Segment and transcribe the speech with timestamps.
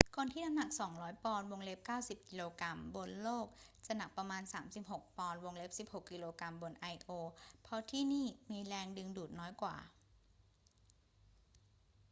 [0.15, 2.65] คนที่หนัก 200 ปอนด์ 90 กก.
[2.95, 3.47] บนโลก
[3.85, 4.41] จะหนักประมาณ
[4.79, 6.03] 36 ปอนด์ 16 ก
[6.41, 6.43] ก.
[6.61, 7.09] บนไอโอ
[7.63, 9.75] เพราะที่นี่มีแรงดึงดูดน้อยกว่า